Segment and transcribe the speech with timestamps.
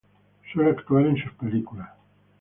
[0.51, 1.91] Suele actuar en sus películas.